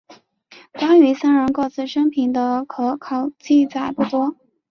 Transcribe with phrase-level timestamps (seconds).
[0.73, 4.35] 关于三人各自生平的可考记载不多。